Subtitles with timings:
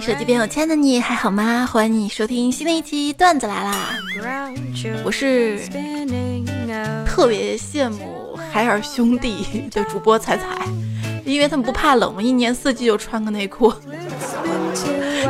[0.00, 1.68] 手机边有亲爱的你还好吗？
[1.70, 3.98] 欢迎你收听新的一期段子来啦！
[5.04, 5.58] 我是
[7.04, 10.44] 特别羡慕海尔兄弟的主播彩彩，
[11.24, 13.72] 因为他们不怕冷嘛，一年四季就穿个内裤。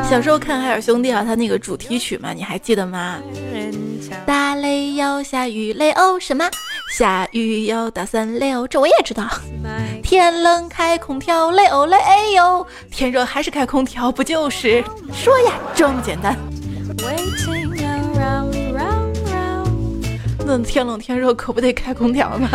[0.08, 3.18] 小时候看海尔兄弟啊，他那个主题曲嘛，你还记得吗？
[4.26, 6.48] 打雷要下雨雷哦，什么？
[6.96, 9.26] 下雨要打伞雷哦，这我也知道。
[10.16, 16.34] 天冷开空调嘞哦嘞哎呦，天热还是开空调，不就是说呀这么简单？
[20.46, 22.48] 那天冷天热可不得开空调吗？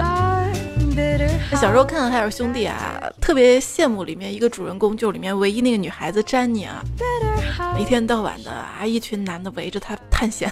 [1.51, 6.81] 小时候看《海尔兄弟》啊，特别羡慕里面一个主人公，就是里面唯一那个女孩子詹妮啊，
[7.77, 10.51] 一天到晚的啊，一群男的围着她探险。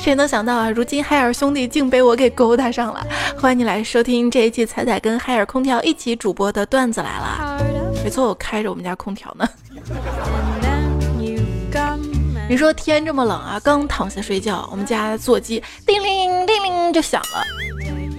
[0.00, 3.06] 谁能想到啊，如今海尔兄弟竟被我给勾搭上了！
[3.38, 7.62] 欢迎你来收听这一期彩彩跟海尔空调一起主播的段子来了。
[8.02, 9.46] 没错，我开着我们家空调呢。
[12.48, 17.44] 你说天这么冷啊，刚躺下睡觉，我们家座机叮铃叮铃就响了。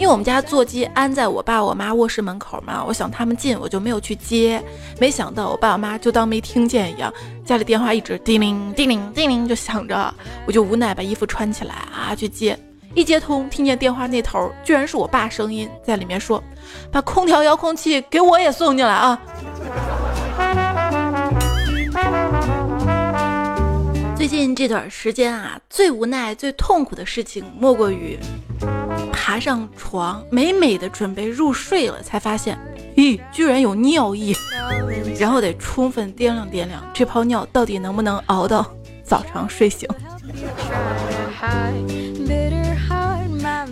[0.01, 4.59] 因为我们家座机安在我爸我妈卧室门口嘛，我想他们进，我就没有去接。
[4.99, 7.13] 没想到我爸我妈就当没听见一样，
[7.45, 10.11] 家里电话一直叮铃叮铃叮铃就响着，
[10.47, 12.57] 我就无奈把衣服穿起来啊去接。
[12.95, 16.43] 一接通，听见电话那头居然是我爸声音在里面说
[16.91, 19.21] ：“把空调遥控器给我也送进来啊！”
[24.17, 28.17] 最近这段时间啊，最无奈、最痛苦的事情莫过于。
[29.23, 32.57] 爬上床，美美的准备入睡了，才发现，
[32.95, 34.35] 咦，居然有尿意，
[35.19, 38.65] 然后得充分掂量掂量，这泡尿到底能不能熬到
[39.03, 39.87] 早上睡醒。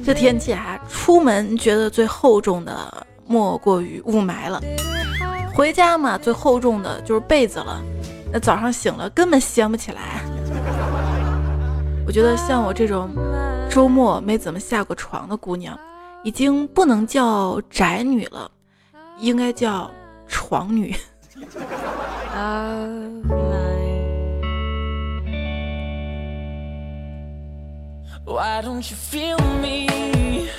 [0.06, 4.62] 这天气啊，出门觉得最厚重的莫过于雾霾了，
[5.52, 7.82] 回家嘛，最厚重的就是被子了，
[8.32, 10.22] 那早上醒了根本掀不起来。
[12.06, 13.10] 我觉得像我这种。
[13.70, 15.80] 周末没怎么下过床的姑娘，
[16.24, 18.50] 已经不能叫宅女了，
[19.20, 19.90] 应该叫
[20.28, 20.96] 床女。
[28.26, 30.50] why don't you feel me？why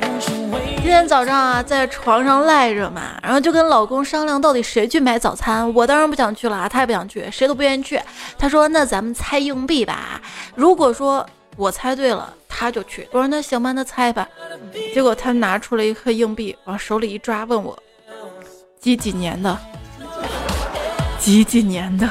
[0.00, 0.47] don't you？
[0.88, 5.70] 今天早上啊，在床上赖着嘛，然后就跟老公商量到底谁去买早餐。
[5.74, 8.00] 我当然不想去了，他也不想去，谁都不愿意去。
[8.38, 10.18] 他说：“那咱们猜硬币吧。
[10.54, 11.24] 如果说
[11.56, 14.26] 我猜对了，他就去。”我说：“那行吧，那猜吧。”
[14.94, 17.78] 结果他拿出了一颗硬币，往手里一抓，问我
[18.80, 19.58] ：“几几年的？
[21.18, 22.08] 几几年的？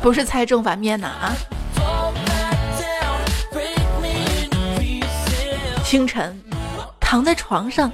[0.00, 1.34] 不是猜正反面的啊！”
[5.86, 6.36] 清晨，
[6.98, 7.92] 躺在床上，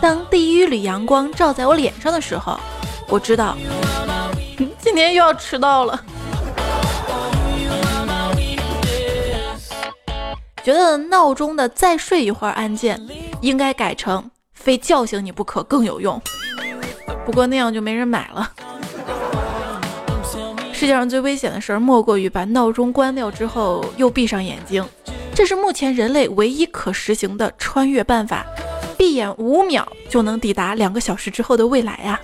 [0.00, 2.56] 当第一缕阳光照在我脸上的时候，
[3.08, 3.56] 我知道
[4.78, 6.00] 今天又要迟到了。
[10.62, 12.96] 觉得闹钟的再睡一会儿按键
[13.40, 16.22] 应该改成非叫醒你不可更有用，
[17.26, 18.52] 不过那样就没人买了。
[20.72, 24.88] 世界上最危险的事儿莫过于把闹钟关掉之后又闭上眼睛。
[25.34, 28.44] 这是目前人类唯一可实行的穿越办法，
[28.98, 32.20] 闭眼五秒就能抵达两个小时之后的未来呀！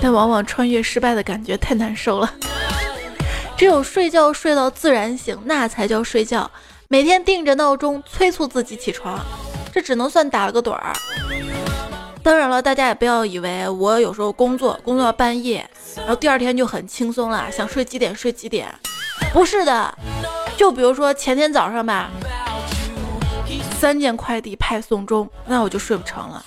[0.00, 2.32] 但往往穿越失败的感觉太难受了，
[3.56, 6.48] 只有睡觉睡到自然醒，那才叫睡觉。
[6.88, 9.18] 每天定着闹钟催促自己起床，
[9.72, 10.92] 这只能算打了个盹儿。
[12.26, 15.64] 当然了，大家也不要以为我有时候工作工作到半夜，
[15.96, 18.66] 然后第二天就很轻松了，想睡几点睡几点。
[19.32, 19.96] 不是的，
[20.56, 22.10] 就比如说前天早上吧，
[23.78, 26.44] 三件快递派送中，那我就睡不成了。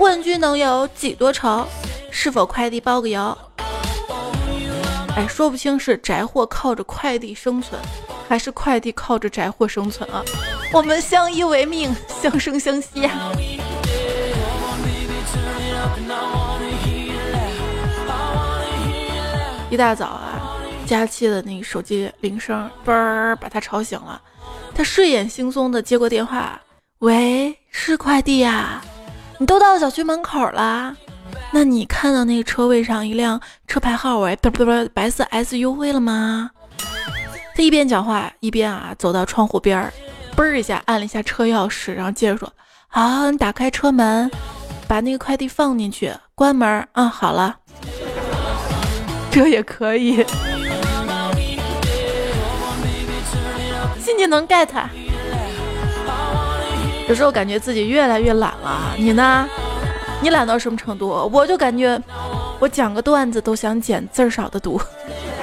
[0.00, 1.64] 问君能有几多愁？
[2.10, 3.38] 是否快递包个邮？
[5.18, 7.80] 哎，说不清是宅货靠着快递生存。
[8.28, 10.22] 还是快递靠着宅货生存啊！
[10.72, 13.32] 我们相依为命，相生相惜啊！
[19.68, 20.56] 一大早啊，
[20.86, 24.20] 佳期的那个手机铃声嘣儿把他吵醒了，
[24.72, 26.60] 他睡眼惺忪的接过电话
[27.00, 28.80] ：“喂，是快递呀？
[29.38, 30.94] 你都到小区门口了？
[31.50, 36.50] 那你看到那个车位上一辆车牌号为不不不白色 SUV 了吗？”
[37.56, 39.92] 他一边讲话一边啊走到窗户边儿，
[40.36, 42.52] 嘣一下按了一下车钥匙，然后接着说
[42.86, 44.30] ：“好，你打开车门，
[44.86, 46.86] 把那个快递放进去，关门。
[46.92, 47.56] 啊，好了，
[49.32, 50.24] 这也可以。
[53.98, 54.68] 新技能 get。
[57.08, 59.48] 有时候感觉自己越来越懒了，你呢？
[60.20, 61.08] 你懒到什么程度？
[61.32, 62.00] 我就感觉
[62.58, 64.80] 我讲个段子都想剪字儿少的读。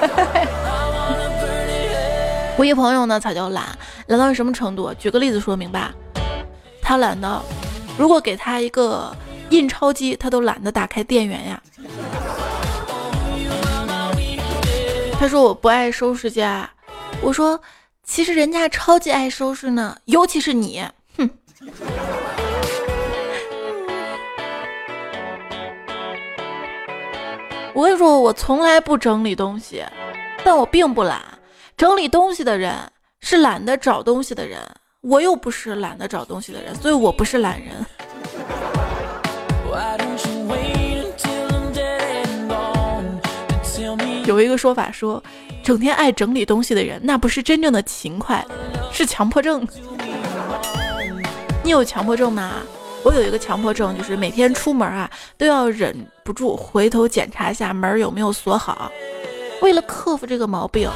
[2.58, 3.64] 我一朋友呢才叫懒，
[4.06, 4.92] 懒到什么程度？
[4.94, 5.92] 举个例子说明吧。
[6.82, 7.42] 他懒到，
[7.98, 9.14] 如果给他一个
[9.50, 11.62] 印钞机，他都懒得打开电源呀。
[15.18, 16.68] 他说我不爱收拾家，
[17.22, 17.58] 我说
[18.04, 20.84] 其实人家超级爱收拾呢，尤其是你。
[21.16, 21.28] 哼！
[27.76, 29.84] 我跟你说，我从来不整理东西，
[30.42, 31.20] 但我并不懒。
[31.76, 32.74] 整理东西的人
[33.20, 34.58] 是懒得找东西的人，
[35.02, 37.74] 我又不是懒得找东西的人，所以我不是懒人。
[44.24, 45.22] 有一个说法说，
[45.62, 48.42] 整天爱整理东西的人，那不是真正的勤快，
[48.90, 49.68] 是强迫症。
[51.62, 52.62] 你有强迫症吗？
[53.06, 55.08] 我有一个强迫症，就是每天出门啊，
[55.38, 55.94] 都要忍
[56.24, 58.90] 不住回头检查一下门有没有锁好。
[59.62, 60.90] 为了克服这个毛病，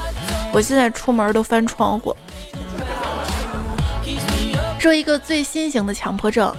[0.53, 2.17] 我现在出门都翻窗户。
[4.81, 6.53] 说一个最新型的强迫症，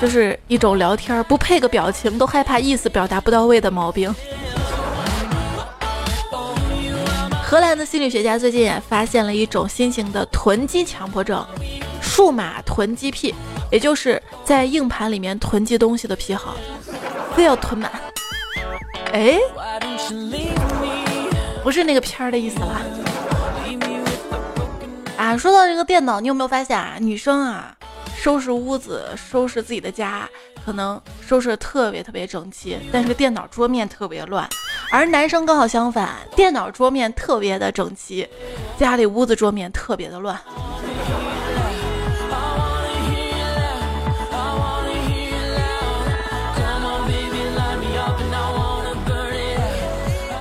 [0.00, 4.14] 就是一种聊天不配个表情都害怕意思表达不到位的毛病。
[7.48, 11.42] 荷兰的心理学家最近也发现了一种新型的囤积强迫症。
[12.02, 13.34] 数码囤积癖，
[13.72, 16.54] 也就是在硬盘里面囤积东西的癖好，
[17.34, 17.90] 非要囤满。
[19.14, 19.38] 哎，
[21.62, 22.82] 不是那个片儿的意思了。
[25.16, 26.96] 啊，说到这个电脑，你有没有发现啊？
[27.00, 27.74] 女生啊，
[28.14, 30.28] 收拾屋子、收拾自己的家，
[30.66, 34.46] 可能收拾的特别特别整齐，但是电脑桌面特别乱；
[34.90, 38.26] 而男生刚好相反，电脑桌面特别的整齐，
[38.78, 40.38] 家里屋子桌面特别的乱。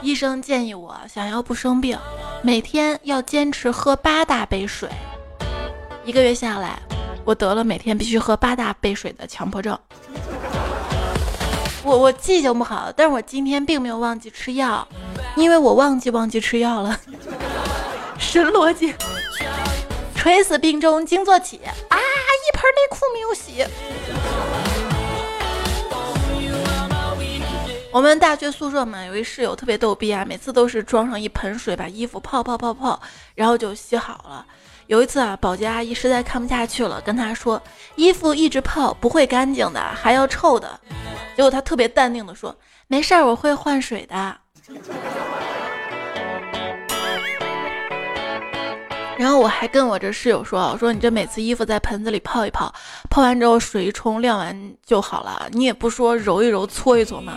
[0.01, 1.99] 医生建议我，想要不生病，
[2.41, 4.89] 每天要坚持喝八大杯水。
[6.05, 6.79] 一个月下来，
[7.25, 9.77] 我得了每天必须喝八大杯水的强迫症。
[11.87, 14.85] 我我记性不好，但是我今天并没有忘记吃药，
[15.37, 16.99] 因为我忘记忘记吃药了。
[18.19, 18.93] 神逻辑，
[20.13, 21.71] 垂死病中惊坐起啊！
[21.97, 23.65] 一盆内裤没有洗。
[27.93, 32.99] 我们大学宿舍嘛，有一室友特别逗逼啊，每次都是装上一盆水，把衣服泡泡泡泡，
[33.33, 34.45] 然后就洗好了。
[34.87, 37.61] 有一次啊，保洁阿姨实在看不下去了，跟他说
[37.95, 40.79] ：“衣服一直泡不会干净的，还要臭的。”
[41.35, 42.55] 结果他特别淡定的说
[42.87, 44.37] ：“没事儿，我会换水的。
[49.19, 52.73] ”然后我还跟我这室友说：“我说你这每次衣服在盆子里泡一泡，
[53.09, 57.35] 泡完之后水一冲，晾完就好了，你也不说揉一揉、搓一搓吗？”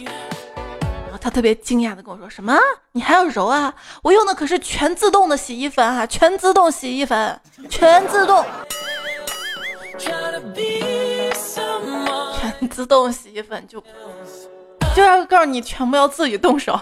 [1.20, 2.56] 他特别惊讶的跟我说：“什么？
[2.92, 3.72] 你还要揉啊？
[4.02, 7.38] 我用的可是全自动的洗衣粉啊，全自动洗衣粉，
[7.68, 8.42] 全自动，
[9.98, 10.10] 全
[12.70, 13.82] 自动洗衣粉就
[14.96, 16.80] 就要告诉你，全部要自己动手，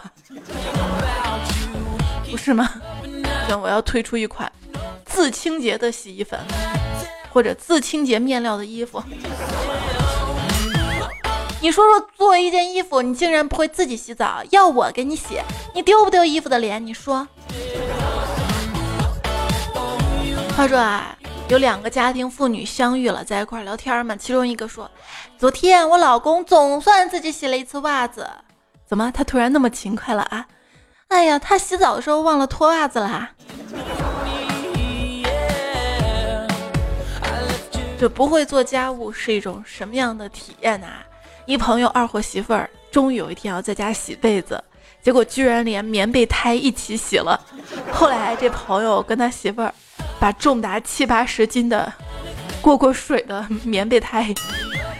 [2.30, 2.70] 不是吗？
[3.48, 4.50] 行，我要推出一款
[5.04, 6.38] 自清洁的洗衣粉，
[7.32, 9.02] 或者自清洁面料的衣服。”
[11.60, 15.40] 你说说，作为一件衣服，你竟然不会自己洗澡，要我给你洗，
[15.74, 16.84] 你丢不丢衣服的脸？
[16.84, 17.26] 你说。
[20.56, 24.14] 话说啊，有两个家庭妇女相遇了，在一块聊天嘛。
[24.14, 24.88] 其中一个说
[25.36, 28.30] ：“昨天我老公总算自己洗了一次袜子，
[28.86, 30.46] 怎么他突然那么勤快了啊？
[31.08, 33.30] 哎呀，他洗澡的时候忘了脱袜子啦。”
[37.98, 41.04] 这不会做家务是一种什么样的体验啊？
[41.48, 44.62] 一朋友二货媳妇儿终于有一天要在家洗被子，
[45.00, 47.40] 结果居然连棉被胎一起洗了。
[47.90, 49.72] 后来这朋友跟他媳妇儿
[50.20, 51.90] 把重达七八十斤的
[52.60, 54.28] 过过水的棉被胎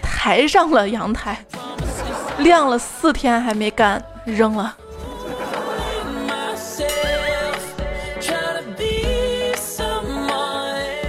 [0.03, 1.45] 抬上了阳台，
[2.39, 4.75] 晾了四天还没干，扔了。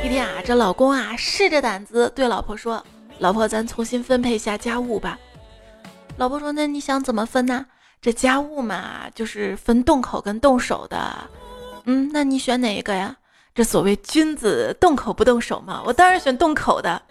[0.04, 2.84] 一天啊，这老公啊试着胆子对老婆说
[3.20, 5.18] ：“老婆，咱重新分配一下家务吧。”
[6.20, 7.66] 老婆说：“那你想怎么分呢？
[8.02, 11.16] 这家务嘛，就是分动口跟动手的。
[11.86, 13.16] 嗯，那你选哪一个呀？
[13.56, 17.02] 这所谓君子动口不动手嘛，我当然选动口的。”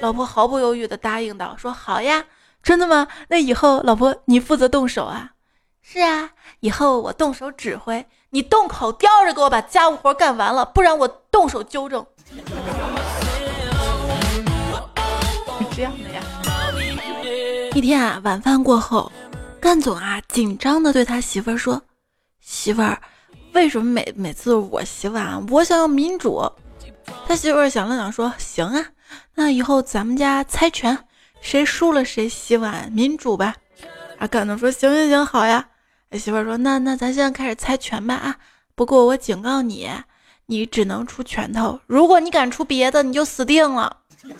[0.00, 2.24] 老婆毫不犹豫地答应道：“说好呀，
[2.62, 3.06] 真的吗？
[3.28, 5.32] 那以后老婆你负责动手啊？
[5.82, 12.06] 是啊，以后我动手指挥，你动口叼着给我把家务活干完了，不然我动手纠正。
[15.76, 16.15] ”这样的呀。
[17.76, 19.12] 一天啊，晚饭过后，
[19.60, 21.82] 干总啊紧张的对他媳妇儿说
[22.40, 22.98] ：“媳妇儿，
[23.52, 26.50] 为什么每每次我洗碗，我想要民主？”
[27.28, 28.82] 他媳妇儿想了想说：“行啊，
[29.34, 30.98] 那以后咱们家猜拳，
[31.42, 33.54] 谁输了谁洗碗，民主吧。”
[34.18, 35.68] 啊，干总说：“行行行，好呀。”
[36.12, 38.36] 媳妇儿说：“那那咱现在开始猜拳吧啊！
[38.74, 39.90] 不过我警告你，
[40.46, 43.98] 你只能出拳头，如果你敢出别的，你就死定了。”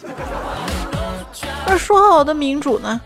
[1.69, 2.99] 那说好的民主呢？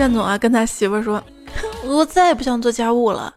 [0.00, 1.22] 干总啊，跟他媳妇说
[1.84, 3.34] ：“我再也不想做家务了。”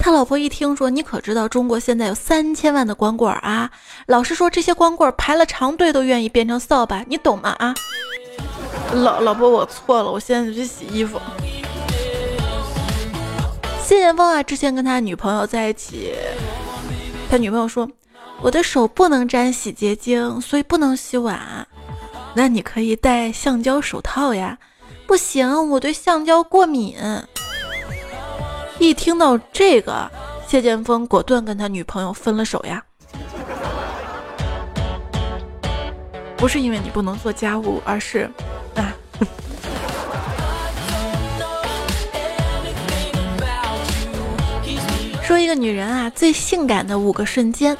[0.00, 3.70] 他老婆一听说，你可知道中国现在有三千万的光棍啊？
[4.06, 7.50] 老实说，这些光棍排了长队都愿意变成扫把，你懂吗？
[7.58, 7.74] 啊？
[8.94, 11.20] 老老婆，我错了，我现在就去洗衣服。
[13.84, 16.14] 谢剑锋啊，之前跟他女朋友在一起，
[17.30, 17.86] 他女朋友说
[18.40, 21.68] ：“我的手不能沾洗洁精，所以不能洗碗。”
[22.32, 24.56] 那你可以戴橡胶手套呀。
[25.06, 26.96] 不行，我对橡胶过敏。
[28.78, 30.10] 一听到这个，
[30.46, 32.82] 谢剑锋果断跟他女朋友分了手呀。
[36.36, 38.30] 不是因为你不能做家务，而是
[38.74, 38.92] 啊。
[45.22, 47.76] 说一个女人啊，最性感的五个瞬间，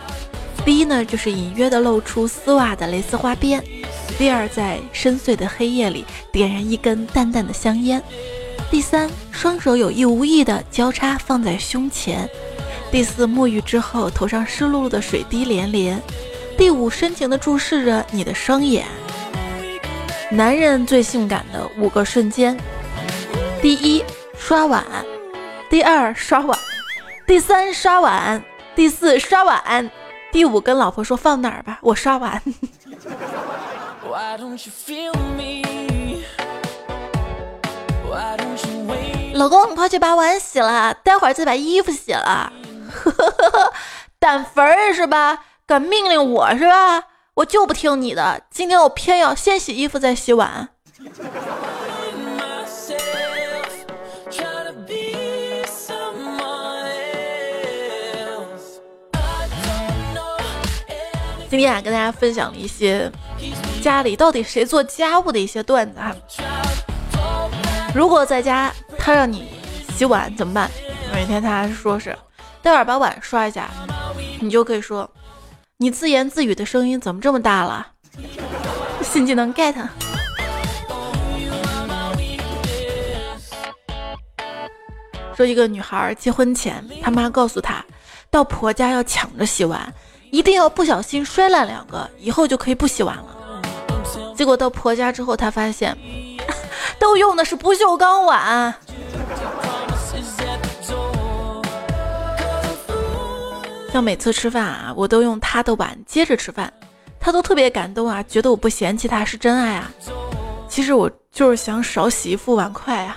[0.65, 3.61] 第一呢，就是隐约的露出丝袜的蕾丝花边；
[4.19, 8.03] 第二，在深邃的黑夜里点燃一根淡淡的香烟。
[8.71, 12.27] 第三，双手有意无意的交叉放在胸前；
[12.91, 15.99] 第四，沐浴之后头上湿漉漉的水滴连连；
[16.57, 18.87] 第五，深情的注视着你的双眼。
[20.31, 22.59] 男人最性感的五个瞬间：
[23.61, 24.03] 第一，
[24.39, 24.83] 刷碗；
[25.69, 26.59] 第二，刷碗；
[27.27, 28.41] 第三，刷碗；
[28.75, 29.89] 第四，刷碗；
[30.33, 32.43] 第五，跟老婆说放哪儿吧，我刷完。
[39.33, 42.53] 老公，你快去把碗洗了，待会儿再把衣服洗了。
[44.21, 45.45] 胆肥儿是吧？
[45.67, 47.05] 敢命令我是吧？
[47.33, 50.69] 我就不听你的，今天我偏要先洗衣服再洗碗。
[61.49, 63.11] 今天啊，跟大家分享了一些
[63.87, 66.13] 家里到底谁做家务的一些段子哈。
[67.95, 69.47] 如果在家他让你
[69.95, 70.69] 洗碗怎么办？
[71.15, 72.19] 每天他说是
[72.61, 73.71] 待会儿把碗刷一下，
[74.41, 75.09] 你就可以说
[75.77, 77.87] 你自言自语的声音怎么这么大了？
[79.05, 79.77] 新技能 get。
[85.37, 87.85] 说一个女孩结婚前，她妈告诉她，
[88.33, 89.95] 到婆家要抢着洗碗，
[90.33, 93.36] 一定要不小心摔烂两个，以后就可以不洗碗了。
[94.37, 95.97] 结果到婆家之后，她发现。
[96.99, 98.75] 都用的是不锈钢碗，
[103.93, 106.73] 像每次吃饭啊，我都用他的碗接着吃饭，
[107.21, 109.91] 他都特别感动啊，觉得我不嫌弃他是真爱啊。
[110.69, 113.17] 其实我就是想少洗一副碗筷啊。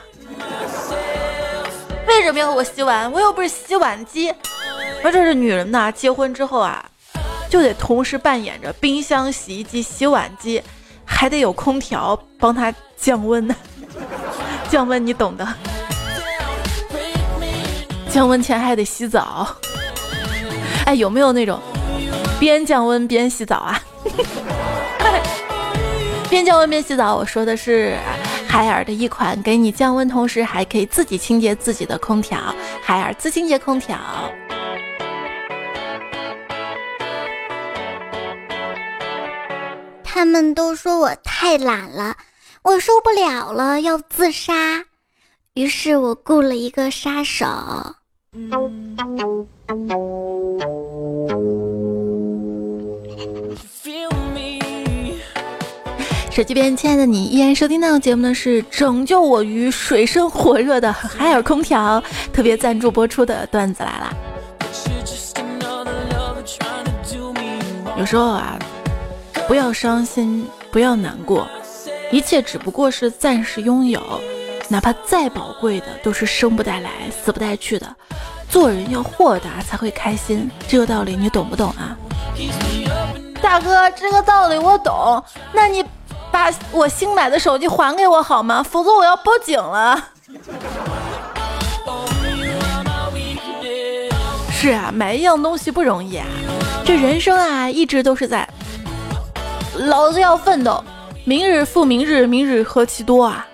[2.08, 3.10] 为什么要我洗碗？
[3.12, 4.34] 我又不是洗碗机。
[5.04, 6.84] 而这是女人呐，结婚之后啊，
[7.50, 10.62] 就得同时扮演着冰箱、洗衣机、洗碗机。
[11.12, 13.54] 还得有空调帮他降温呢，
[14.70, 15.46] 降温你懂的。
[18.10, 19.48] 降温前还得洗澡，
[20.86, 21.60] 哎，有没有那种
[22.40, 23.82] 边降温边洗澡啊？
[26.30, 27.98] 边降温边洗澡，我说的是
[28.48, 32.40] 海尔的一款给你降温，同时还可以自己清洁自己的空调——
[32.82, 33.98] 海尔自清洁空调。
[40.20, 42.18] 他们都说我太懒了，
[42.62, 44.84] 我受不了了，要自杀。
[45.54, 47.46] 于是我雇了一个杀手。
[56.30, 64.14] 手机边，亲爱的你，依然收听到节目的是拯救我于水深火热的海尔空调特别赞助播出的段子来了。
[67.98, 68.60] 有时候啊。
[69.50, 71.50] 不要伤心，不要难过，
[72.12, 74.00] 一切只不过是暂时拥有，
[74.68, 77.88] 哪怕再宝贵的，都是生不带来，死不带去的。
[78.48, 80.48] 做人要豁达，才会开心。
[80.68, 81.98] 这个道理你懂不懂啊？
[83.42, 85.24] 大哥，这个道理我懂。
[85.52, 85.84] 那你
[86.32, 88.62] 把我新买的手机还给我好吗？
[88.62, 90.10] 否则我要报警了。
[94.52, 96.28] 是啊，买一样东西不容易啊。
[96.86, 98.49] 这人生啊，一直都是在，
[99.88, 100.84] 老子要奋斗，
[101.24, 103.48] 明日复明日，明日何其多啊！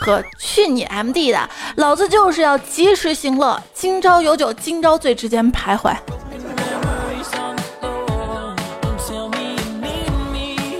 [0.00, 5.94] 和去你 M D 的，老子就是要及时行乐，今朝有酒今朝醉之间徘徊。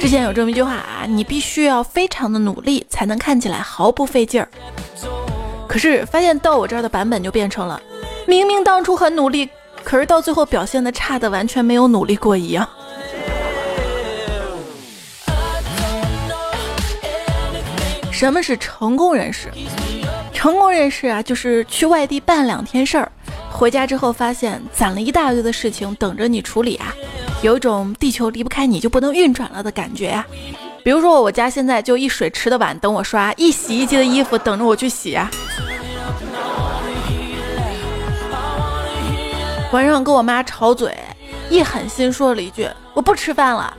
[0.01, 4.49] 之前有这么一句话啊，你必须要非常的努力，才能看起来毫不费劲儿。
[5.69, 7.79] 可是发现到我这儿的版本就变成了，
[8.27, 9.47] 明明当初很努力，
[9.85, 12.67] 可是到最后表现的差的完全没有努力过一样。
[18.17, 19.51] 什么是成功人士？
[20.33, 23.13] 成功人士啊，就是去外地办两天事儿，
[23.51, 26.95] 回家之后发现攒了一大堆的事情等着你处理啊，
[27.43, 30.25] 有一种地球离不开你就不能运转了的感觉呀。
[30.83, 35.31] 比如说我家现在就一水池的碗等我刷，一洗衣机的衣服等着我去洗啊。
[39.73, 40.97] 晚上跟我妈吵嘴，
[41.51, 43.77] 一狠心说了一句我不吃饭了，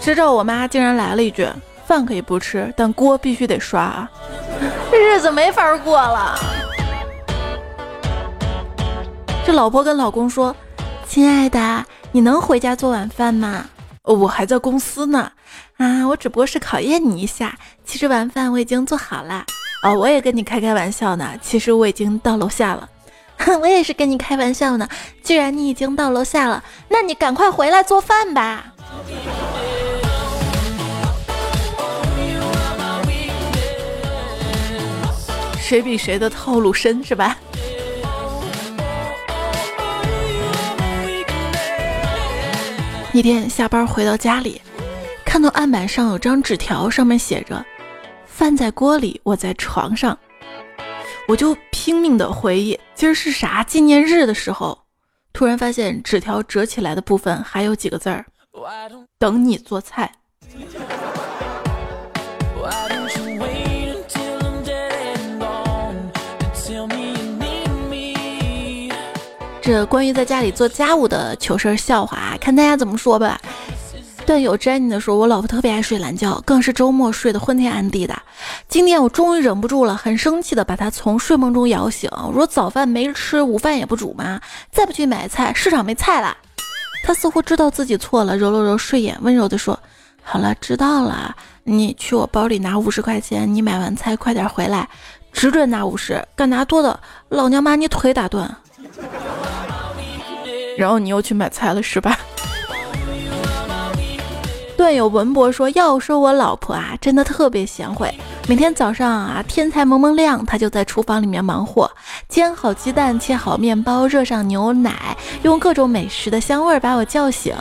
[0.00, 1.46] 谁知道我妈竟然来了一句。
[1.92, 4.10] 饭可以不吃，但锅必须得刷啊！
[4.90, 6.38] 这日子没法过了。
[9.44, 10.56] 这老婆跟老公说
[11.06, 13.66] ：“亲爱的，你能回家做晚饭吗？
[14.04, 15.30] 我还在公司呢。
[15.76, 17.58] 啊，我只不过是考验你一下。
[17.84, 19.44] 其实晚饭我已经做好了。
[19.84, 21.34] 哦，我也跟你开开玩笑呢。
[21.42, 22.88] 其实我已经到楼下了。
[23.36, 24.88] 哼，我也是跟你开玩笑呢。
[25.22, 28.72] 既然你已经到楼下了，那你赶快回来做饭吧。”
[35.62, 37.38] 谁比谁的套路深是吧？
[43.14, 44.60] 一天下班回到家里，
[45.24, 47.64] 看到案板上有张纸条，上面写着
[48.26, 50.18] “饭在锅里，我在床上”，
[51.28, 54.78] 我就拼命的回忆今儿是啥纪念日的时候，
[55.32, 58.26] 突然发现纸条折起来的部分还有几个字儿
[59.18, 60.10] ：“等你做菜。”
[69.62, 73.40] 这关于在家里做家务的糗事儿笑话，看大家怎么说吧。
[74.26, 78.20] 段友 Jenny 的说，我老婆特别爱睡懒觉，更是周末睡得昏天暗地的。
[78.68, 82.10] 今天我终于忍不住了，很生气的把她从睡梦中摇醒。
[82.26, 84.40] 我说早饭没吃，午饭也不煮吗？
[84.72, 86.36] 再不去买菜，市场没菜了。
[87.04, 89.78] 她似乎知道自己错了，揉了揉睡眼，温柔的说
[90.24, 91.36] ：“好了，知道了。
[91.62, 94.88] 你去我包里拿五十块钱，你买完菜快点回来，
[95.32, 96.98] 只准拿五十，敢拿多的，
[97.28, 98.52] 老娘把你腿打断。”
[100.76, 102.18] 然后你又去买菜了是吧？
[104.76, 108.12] 段友文博说：“要说我老婆啊，真的特别贤惠。
[108.48, 111.88] 每天早上啊，天才蒙蒙亮，她就在厨房里面忙活，
[112.28, 117.54] 煎好鸡蛋，切好面包，热上牛奶，用各种美食的香味把我叫醒。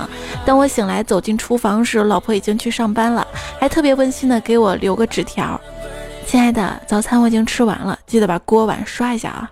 [0.44, 3.28] 当我醒来走进厨房时，老婆已经去上班了，
[3.60, 5.62] 还特别温馨的给我留个纸条：
[6.26, 9.52] 亲爱的，早餐我已经吃完了，记得把锅碗刷一下啊。”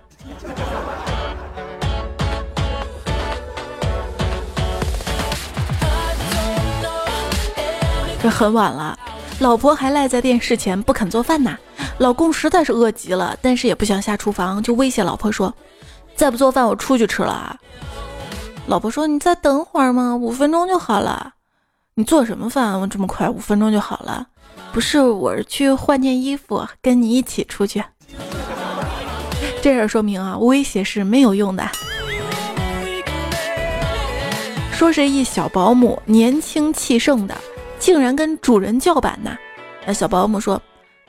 [8.22, 8.98] 这很晚了，
[9.38, 11.56] 老婆还赖在电视前不肯做饭呢。
[11.98, 15.52] 老公实在是饿极了，但是也不想下厨房，就威胁老婆说
[16.14, 17.58] ：“再不做饭，我出去吃了。”
[18.66, 21.32] 老婆说：“你再等会儿嘛，五分钟就好了。”
[21.94, 22.78] 你做什么饭？
[22.80, 24.26] 我这么快，五分钟就好了？
[24.72, 27.82] 不是，我是去换件衣服，跟你一起出去。
[29.62, 31.66] 这事说明啊，威胁是没有用的。
[34.72, 37.36] 说是一小保姆，年轻气盛的。
[37.80, 39.36] 竟然跟主人叫板呢？
[39.86, 40.62] 那小保姆说：“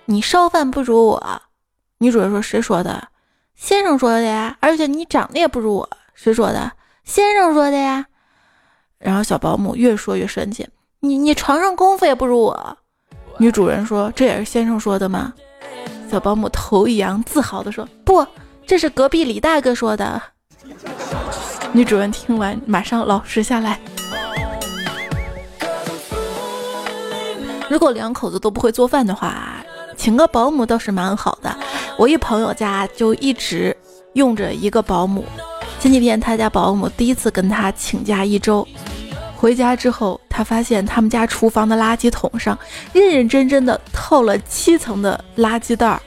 [0.06, 1.42] 你烧饭不如我。”
[2.00, 3.10] 女主人说：“谁说的？
[3.56, 4.58] 先生说的呀。
[4.62, 6.72] 而且你长得也不如我，谁说的？
[7.04, 8.08] 先生说的呀。”
[8.98, 10.68] 然后小保姆越说越生气
[11.02, 12.78] ：“你你床上功夫也不如我。”
[13.38, 15.34] 女主人说：“这也是先生说的吗？”
[16.10, 18.26] 小保姆头一扬，自豪地说：“不，
[18.66, 20.22] 这是隔壁李大哥说的。”
[21.74, 23.80] 女主人听完，马上老实下来。
[27.72, 29.64] 如果两口子都不会做饭的话，
[29.96, 31.56] 请个保姆倒是蛮好的。
[31.98, 33.74] 我一朋友家就一直
[34.12, 35.24] 用着一个保姆。
[35.80, 38.68] 前几天他家保姆第一次跟他请假一周，
[39.38, 42.60] 回家之后，他发现他们家厨房的垃圾桶上
[42.92, 46.02] 认认真真的套了七层的垃圾袋儿。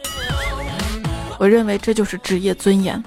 [1.38, 3.02] 我认为这就是职业尊严。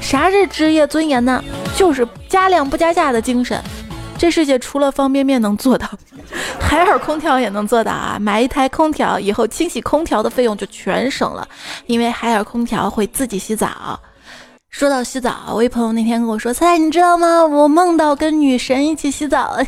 [0.00, 1.44] 啥是职业尊严呢？
[1.76, 3.62] 就是加量不加价的精神。
[4.20, 5.88] 这世界除了方便面能做到，
[6.60, 8.18] 海尔空调也能做到啊！
[8.20, 11.48] 买一台空调以后，清洗空调的费用就全省了，
[11.86, 13.98] 因为海尔空调会自己洗澡。
[14.68, 17.42] 说到洗澡，我一朋友那天跟我说：“菜，你知道吗？
[17.46, 19.64] 我梦到跟女神一起洗澡了。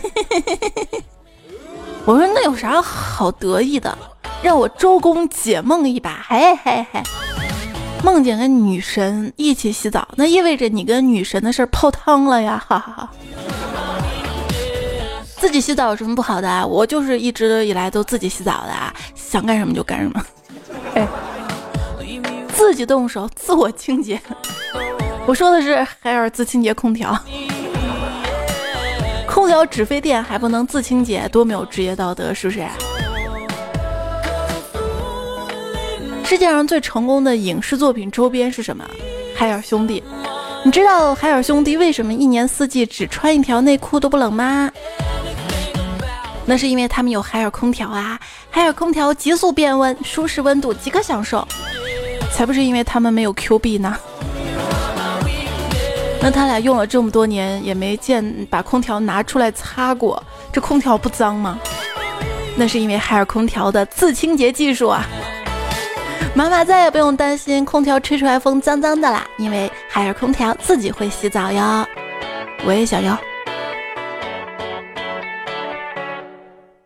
[2.05, 3.97] ”我说：“那有啥好得意的？
[4.43, 7.03] 让我周公解梦一把。”嘿嘿嘿，
[8.05, 12.63] 梦见跟女神一起洗澡，那意味着你跟女神的事泡汤了呀！
[12.69, 13.11] 哈哈哈。
[15.43, 16.65] 自己洗澡有什么不好的啊？
[16.65, 20.25] 我就是一直以来都自己洗澡的啊，想干什么就干什么。
[20.95, 21.05] 哎，
[22.55, 24.21] 自己动手，自我清洁。
[25.27, 27.19] 我说的是海尔自清洁空调，
[29.27, 32.65] 空调只费电还不能自清洁，多没有职业道德，是不是？
[36.23, 38.89] 世界上最成功的影视作品周边是什么？
[39.35, 40.05] 海尔兄弟。
[40.65, 44.71] 你知道海尔兄弟为什么一年四季只穿一条内裤都不冷吗？
[46.45, 48.19] 那是因为他们有海尔空调啊！
[48.51, 51.47] 海尔空调急速变温，舒适温度即可享受。
[52.33, 53.97] 才不是因为他们没有 Q 币呢。
[56.21, 61.59] 那他俩用了这么多年，也没见把空调拿出来擦过，这空调不脏吗？
[62.57, 65.07] 那是因为海尔空调的自清洁技术啊！
[66.35, 71.87] 妈妈再也不用担心空调吹出来风脏脏的啦，因为海尔空调自己会洗澡哟。
[72.65, 73.19] 我也想要。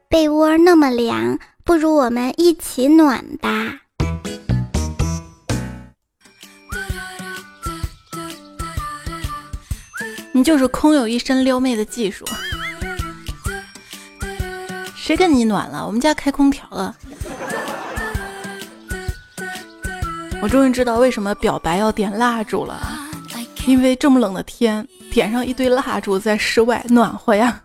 [0.09, 3.81] 被窝那么凉，不如我们一起暖吧。
[10.33, 12.25] 你就是空有一身撩妹的技术，
[14.95, 15.85] 谁跟你暖了？
[15.85, 16.95] 我们家开空调了。
[20.41, 22.81] 我终于知道为什么表白要点蜡烛了，
[23.67, 27.61] 因为这么冷的天，点上一堆蜡烛在室外暖和呀。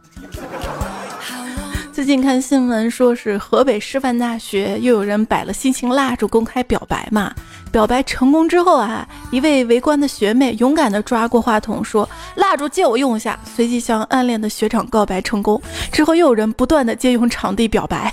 [2.02, 7.32] 最近看新闻，说是河北师范大学又有人摆了新型蜡烛公开表白嘛。
[7.72, 15.62] 表白成功之后啊，一位围观的学妹勇敢地抓过话筒说：“蜡烛借我用一下。”随即向暗恋的学长告白成功。
[15.92, 18.12] 之后又有人不断的借用场地表白，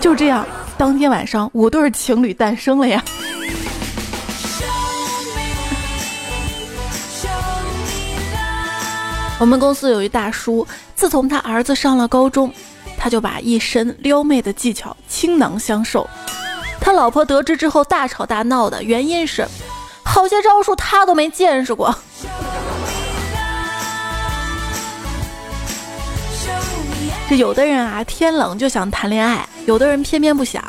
[0.00, 0.44] 就这样，
[0.76, 3.00] 当天晚上五对情侣诞生了呀。
[9.38, 10.66] 我们公司有一大叔，
[10.96, 12.52] 自从他儿子上了高中。
[13.02, 16.06] 他就把一身撩妹的技巧倾囊相授，
[16.78, 19.48] 他老婆得知之后大吵大闹的原因是，
[20.04, 21.94] 好些招数他都没见识过。
[27.30, 30.62] 这有的人啊，天冷就想谈恋爱，有的人偏偏不想，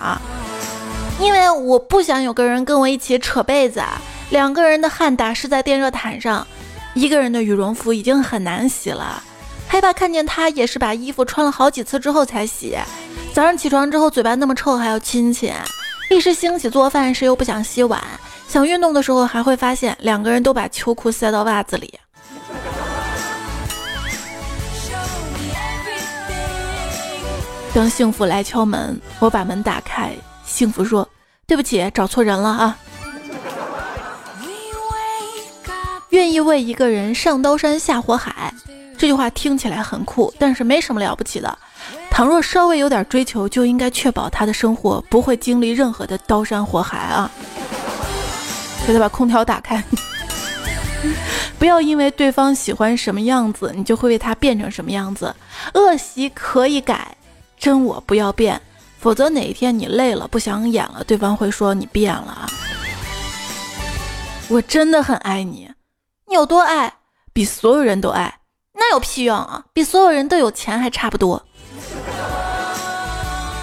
[1.20, 3.84] 因为我不想有个人跟我一起扯被子，
[4.30, 6.48] 两个人的汗打湿在电热毯上，
[6.94, 9.22] 一个人的羽绒服已经很难洗了。
[9.72, 12.78] 害怕看见他也是把衣服穿了好几次之后才洗，
[13.34, 15.50] 早上起床之后嘴巴那么臭还要亲亲，
[16.10, 18.04] 一时兴起做饭时又不想洗碗，
[18.50, 21.98] 想运动的时候还会发现两个人都把秋裤塞到袜子里。
[27.74, 31.08] 当幸福来敲门，我把门打开，幸福说
[31.48, 32.78] ：“对不起，找错人了啊。”
[36.12, 38.54] 愿意为一个人上刀山下火海。
[39.02, 41.58] 这句话听起来很酷，但是没什么了不起的。
[42.12, 47.32] 倘若稍微有点追求，就应该确保他的生活不会经历任何的刀山火海啊！
[48.86, 49.84] 给他把空调打开，
[51.58, 55.36] 不要因为对方喜欢什么样子，你就会为他变成什么样子。
[55.74, 57.18] 恶习可以改，
[57.58, 58.62] 真我不要变，
[59.00, 62.46] 否则哪一天你累了不想演了，对方会说你变了啊！
[64.48, 65.72] 我真的很爱你，
[66.28, 66.94] 你有多爱？
[67.34, 68.32] 比所有人都爱。
[68.82, 69.64] 那有屁用啊！
[69.74, 71.40] 比所有人都有钱还差不多。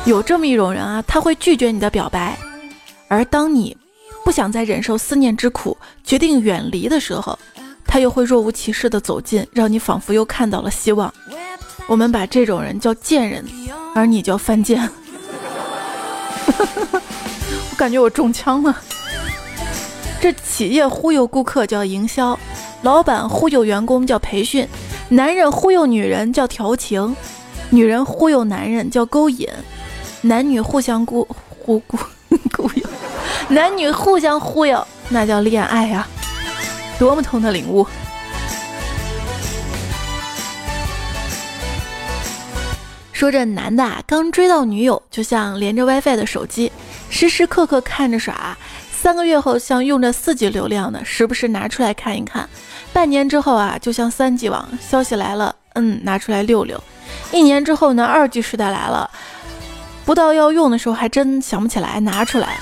[0.05, 2.39] 有这么一种人啊，他会拒绝你的表白，
[3.09, 3.77] 而当你
[4.25, 7.37] 不想再忍受思念之苦，决定远离的时候，
[7.85, 11.13] 他又会若无其事的走近，让你仿佛又看到了希望。
[11.89, 13.45] 我们把这种人叫贱人，
[13.97, 14.89] 而你叫犯贱。
[16.47, 18.81] 我感觉我中枪了。
[20.21, 22.39] 这企业忽悠顾客叫营销，
[22.83, 24.69] 老板忽悠员工叫培训。
[25.11, 27.17] 男人忽悠女人叫调情，
[27.71, 29.49] 女人忽悠男人叫勾引，
[30.21, 31.27] 男女互相忽
[31.65, 31.99] 忽忽
[32.55, 32.89] 忽悠，
[33.49, 36.07] 男女互相忽悠那叫恋爱呀！
[36.99, 37.87] 多么痛的领悟！
[43.13, 46.71] 说这男的啊，刚追到女友，就像连着 WiFi 的手机，
[47.09, 48.35] 时时刻刻看着耍；
[49.01, 52.49] 三个月后，像用着四 G 流量的，时不时拿出来看一看。
[52.93, 56.83] 半年之后啊，就像三 G 网，消息来了，嗯，拿出来溜溜。
[57.31, 59.09] 一年之后呢，二 G 时代来了，
[60.05, 62.59] 不到要用的时候，还真想不起来拿出来。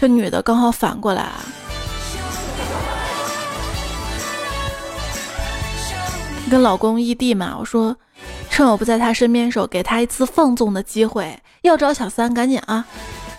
[0.00, 1.44] 这女的刚好反过来啊，
[6.50, 7.96] 跟老公异地嘛，我说
[8.50, 12.84] 趁我不在他身边的时候，给他一次放纵的机会，要找小三赶紧啊！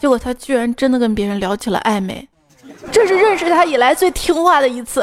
[0.03, 2.27] 结果他居然真的跟别人聊起了暧昧，
[2.91, 5.01] 这是认识他以来最听话的一次。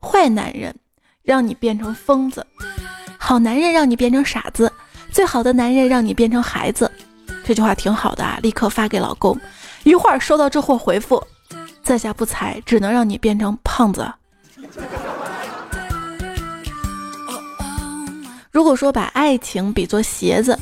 [0.00, 0.74] 坏男人
[1.22, 2.42] 让你变成疯子，
[3.18, 4.72] 好男人让你变成傻子，
[5.12, 6.90] 最好的男人让你变成孩子。
[7.44, 9.38] 这句话挺好的啊，立刻发给老公。
[9.82, 11.22] 一会儿收到这货回复，
[11.82, 14.10] 在下不才，只能让你变成胖子。
[18.50, 20.58] 如果说把爱情比作鞋子，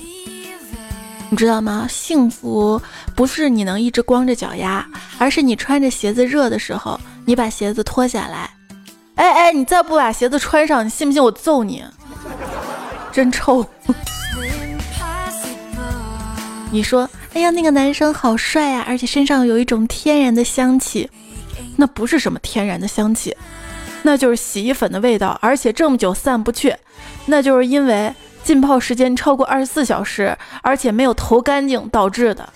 [1.33, 1.87] 你知道吗？
[1.88, 2.79] 幸福
[3.16, 8.51] 不是你能一直光着脚丫，而是你穿着鞋子热的时候，你把鞋子脱下来。
[9.14, 11.83] 哎哎，你再不把鞋子穿上，你信不信我揍你？
[13.11, 13.66] 真臭！
[16.71, 21.09] 你说，哎呀，那个男生好帅呀，而且身上有一种天然的香气。
[21.77, 23.35] 那不是什么天然的香气，
[24.03, 26.77] 那就是洗衣粉的味道，而且这么久散不去。
[27.25, 32.52] 那就是因为浸泡时间超过二十四小时，而且没有投干净导致的。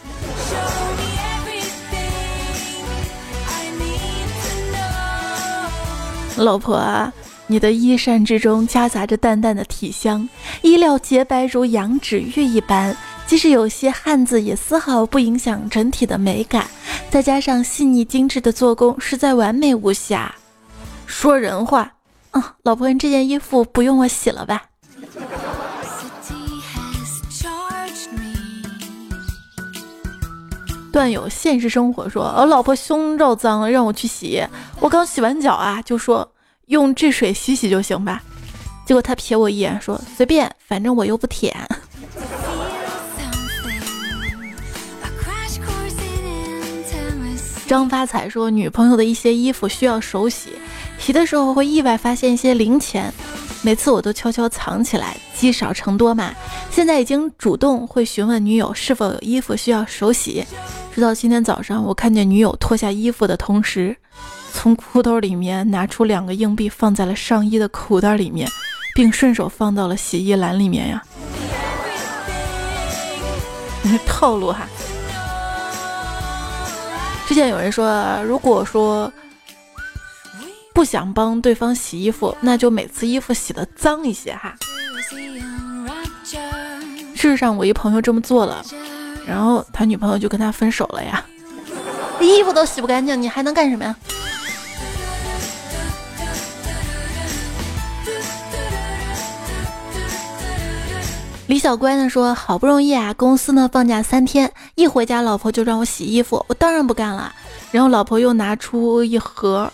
[6.36, 7.10] 老婆，
[7.46, 10.28] 你的衣衫之中夹杂着淡淡的体香，
[10.60, 12.94] 衣料洁白如羊脂玉一般，
[13.26, 16.66] 即使有些汗渍，也丝毫不影响整体的美感。
[17.08, 20.34] 再加上细腻精致的做工，实在完美无瑕。
[21.06, 21.92] 说人话。
[22.32, 24.64] 嗯老婆，你这件衣服不用我洗了吧？
[30.96, 34.42] 段友现实生活说，我，老婆胸罩脏了，让我去洗。
[34.80, 36.26] 我刚洗完脚啊，就说
[36.68, 38.22] 用这水洗洗就行吧。
[38.86, 41.54] 结果他瞥我一眼说，随便，反正我又不舔。
[47.68, 50.52] 张发财说，女朋友的一些衣服需要手洗。
[50.98, 53.12] 洗的时候会意外发现一些零钱，
[53.60, 56.32] 每次我都悄悄藏起来，积少成多嘛。
[56.70, 60.42] 现在已经主动会询问女友是否有衣服需要手洗，
[60.96, 63.94] 直到今天早上我看见女友脱下衣服的同时，
[64.54, 68.48] 从裤兜里面拿出两个硬币放在了上衣的口袋里面，
[68.94, 71.04] 并顺手放到了洗衣篮里面呀。
[74.08, 74.66] 套路哈。
[77.26, 79.12] 之前有人说，如果说。
[80.72, 84.54] 不想帮对方洗衣服，那就每次衣服洗的脏一些哈。
[87.14, 88.62] 事实上，我一朋友这么做了，
[89.26, 91.24] 然后他女朋友就跟他分手了呀。
[92.20, 93.96] 衣服都洗不干净，你还能干什么呀？
[101.46, 107.32] 李小乖呢说，好不容易啊，公司呢放假三天，一回家老婆就让我洗衣服，我当然不干了。
[107.70, 109.70] 然后老婆又拿出一盒。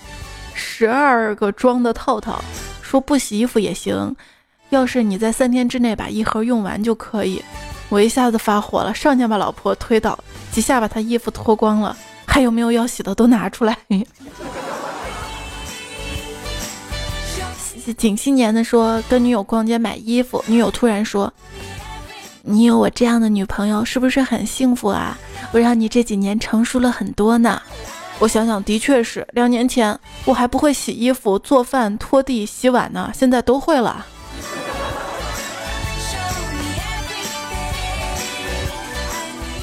[0.55, 2.45] 十二个装的套套，
[2.83, 4.15] 说不洗衣服也行，
[4.69, 7.43] 要是你在三天之内把一盒用完就可以。
[7.93, 10.19] 我一下子发火了，上前把老婆推倒，
[10.51, 13.77] 几下把她衣服脱光了，还有没有要洗的都拿出来。
[17.99, 21.31] 景新年的说跟女友逛街买衣服，女友突然说
[22.41, 25.19] ：“你有我这样的女朋友是不是很幸福啊？
[25.53, 27.61] 我让你这几年成熟了很多呢。”
[28.19, 34.07] 我想想，的确是两年前我还不会洗衣服、做饭、拖地、洗碗呢，现在都会了。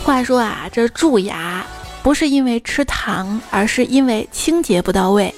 [0.09, 1.63] 话说啊，这蛀牙
[2.01, 5.31] 不是因为吃糖，而是因为清洁不到位。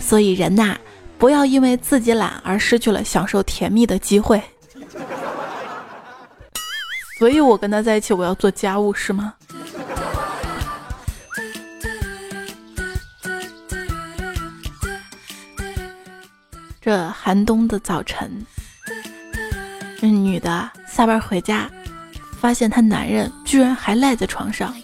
[0.00, 0.76] 所以人呐，
[1.18, 4.40] 不要因为自己懒而失去了享受甜蜜的机会。
[7.18, 9.34] 所以我跟他在一起，我要做家务是吗？
[16.80, 18.46] 这寒冬的早晨，
[20.00, 21.68] 这女的下班回家，
[22.42, 24.74] 发现她男人居然还赖在床上。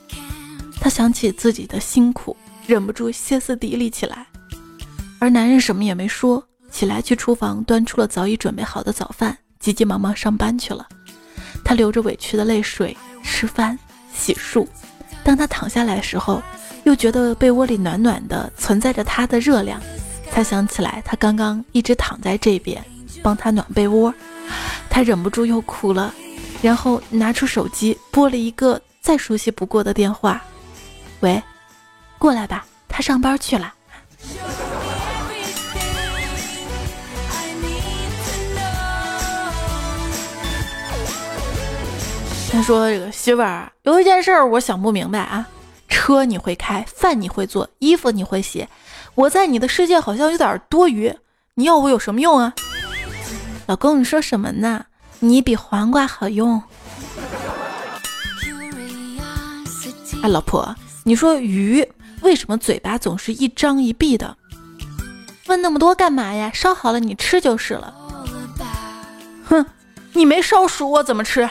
[0.80, 2.36] 她想起自己的辛苦，
[2.68, 4.24] 忍不住歇斯底里起来。
[5.18, 6.40] 而男人什么也没说，
[6.70, 10.86] 起来去厨房端出了早已准备好的早饭，急急忙忙上班去了。
[11.64, 13.76] 她流着委屈的泪水吃饭
[14.14, 14.64] 洗漱。
[15.24, 16.40] 当她躺下来的时候，
[16.84, 19.82] 又觉得被窝里暖暖的，存在着她的热量。
[20.30, 22.80] 他想起来，他刚刚一直躺在这边
[23.20, 24.14] 帮他暖被窝，
[24.88, 26.14] 他忍不住又哭了，
[26.60, 30.42] 然后拿出手机拨了一个再熟悉不过的电话
[31.20, 31.42] ：“喂，
[32.18, 33.74] 过来吧，他上班去了。”
[42.50, 45.46] 他说：“这个媳妇儿有一件事儿，我想不明白啊，
[45.88, 48.66] 车你会开，饭你会做，衣服你会洗。”
[49.14, 51.12] 我在你的世界好像有点多余，
[51.54, 52.54] 你要我有什么用啊？
[53.66, 54.84] 老公，你说什么呢？
[55.20, 56.62] 你比黄瓜好用。
[60.22, 61.86] 哎，老婆，你说鱼
[62.22, 64.36] 为什么嘴巴总是一张一闭的？
[65.46, 66.50] 问那么多干嘛呀？
[66.52, 67.94] 烧好了你吃就是了。
[69.44, 69.64] 哼，
[70.12, 71.48] 你没烧熟我怎么吃？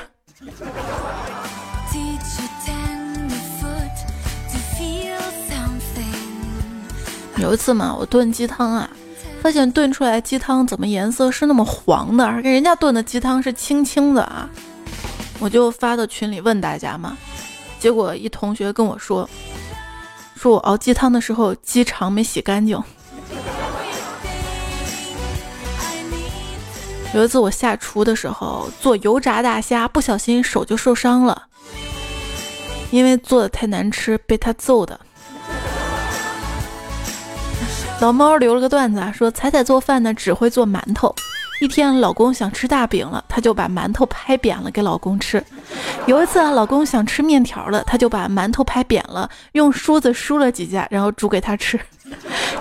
[7.37, 8.89] 有一次嘛，我炖鸡汤啊，
[9.47, 14.49] 发现炖出来鸡汤怎么颜色是那么黄的，跟人家炖的鸡汤是清清的啊。
[15.39, 17.17] 我就发到群里问大家嘛，
[17.79, 19.29] 结果一同学跟我说，
[20.35, 22.77] 说我熬鸡汤的时候鸡肠没洗干净。
[27.13, 31.43] 有一次我下厨的时候做油炸大虾，不小心手就受伤了，
[32.91, 34.99] 因为做的太难吃，被他揍的。
[37.99, 41.13] 老猫留了个段子啊，说彩彩做饭呢只会做馒头。
[41.59, 45.43] 一天老公想吃大饼了，他就把馒头拍扁了给老公吃。
[46.05, 51.79] 有一次啊，老公想吃面条了，他就把馒头拍扁了，用梳子梳了几下，然后煮给他吃。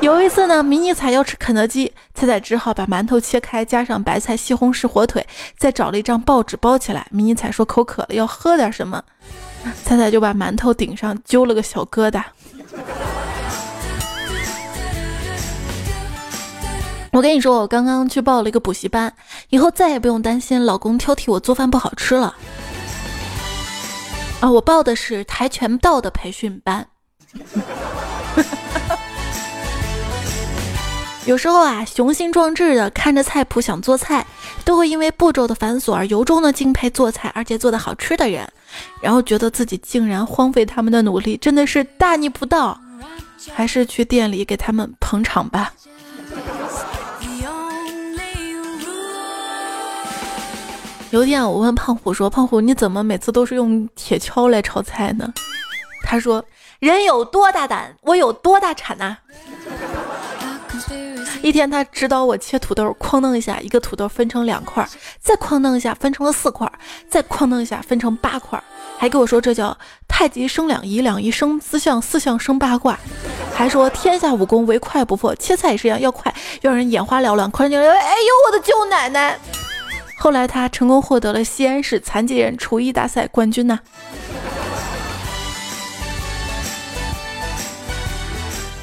[0.01, 5.25] 有一次呢，迷你彩要吃肯德基，彩彩只好把馒头切开，加上白菜、西红柿、火腿，
[5.59, 7.07] 再找了一张报纸包起来。
[7.11, 9.03] 迷你彩说口渴了，要喝点什么，
[9.85, 12.22] 彩彩就把馒头顶上揪了个小疙瘩。
[17.16, 19.11] 我跟你说，我刚刚去报了一个补习班，
[19.48, 22.37] 以后再也不用担心老公挑剔我做饭不好吃了。
[24.40, 26.87] 啊，我报的是跆拳道的培训班。
[31.24, 34.26] 有时候啊，雄心壮志的看着菜谱想做菜，
[34.66, 38.46] 都会因为步骤的繁琐而由衷的敬佩做菜而且做的好吃的人，
[39.00, 42.79] 然后觉得自己竟然荒废他们的努力，真的是大逆不道。
[43.55, 45.72] 还是去店里给他们捧场吧。
[51.16, 55.33] 有一天我问胖虎说：“胖虎，你怎么每次都是用铁锹来炒菜呢？”
[56.05, 56.44] 他说
[56.79, 59.16] ：“人有多大胆，我有多大产呐。”
[61.40, 64.87] 一天，他指导我切土豆，哐当一下，一个土豆分成两块，
[65.18, 66.70] 再哐当一下分成了四块，
[67.09, 68.62] 再哐当一下分成八块，
[68.98, 69.74] 还跟我说这叫
[70.07, 72.98] 太极生两仪，两仪生四象，四象生八卦，
[73.55, 77.81] 还说天下武功唯快不破，切菜也是一样，要快，要让人眼花缭乱，快点！
[77.81, 79.38] 哎呦，我的舅奶奶！
[80.27, 83.79] 后来他成功获得了西安市残疾人厨艺大赛冠军呢。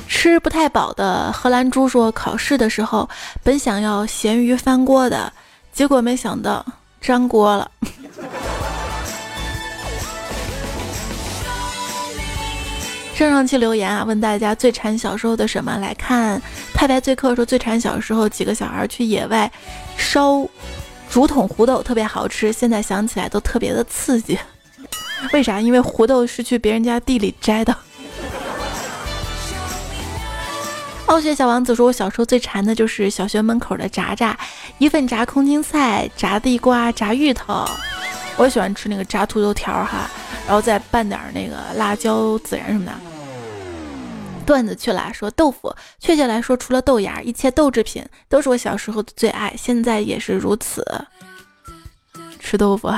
[0.07, 3.09] 吃不太饱的荷兰猪说：“考试的时候
[3.43, 5.33] 本想要咸鱼翻锅的，
[5.73, 6.65] 结果没想到
[7.01, 7.69] 粘锅了。
[13.13, 15.75] ”上上期留言啊，问大家最馋小时候的什么？
[15.75, 16.41] 来看
[16.73, 19.51] 太白醉客说最馋小时候几个小孩去野外
[19.97, 20.47] 烧
[21.13, 24.35] 竹筒胡豆，特别好吃，现在想起来都特别的刺激。
[25.31, 25.61] 为啥？
[25.61, 27.77] 因为胡豆是去别人家地里摘的。
[31.05, 34.35] 傲雪小王子说：“我小时候最馋的就是小学门口的炸炸，
[34.79, 37.63] 一份炸空心菜、炸地瓜、炸芋头。
[38.35, 40.09] 我喜欢吃那个炸土豆条哈，
[40.47, 42.91] 然后再拌点那个辣椒、孜然什么的。”
[44.43, 50.85] 段子去了，说豆腐，确切来说，除了豆芽，一切豆制品都是我小时候的最爱，现在也是如此。
[52.39, 52.93] 吃豆腐！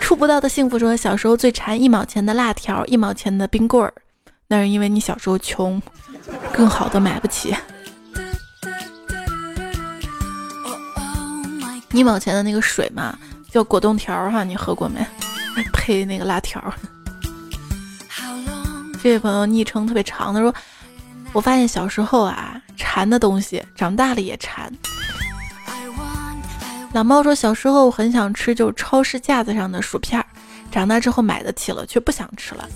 [0.00, 3.92] 触不到的幸福说：“小时候最馋一毛钱的辣条，一毛钱的冰棍儿，
[4.46, 5.82] 那是因为你小时候穷。”
[6.52, 7.54] 更好的买不起，
[11.92, 13.16] 一毛钱的那个水嘛，
[13.50, 15.04] 叫果冻条哈，你喝过没？
[15.72, 16.62] 配那个辣条。
[19.02, 20.52] 这位朋友昵称特别长，他说
[21.32, 24.72] ：“我发现小时候啊，馋的东西，长大了也馋。”
[26.92, 30.24] 老猫说：“小时候很想吃，就超市架子上的薯片，
[30.70, 32.66] 长大之后买得起了，却不想吃了。”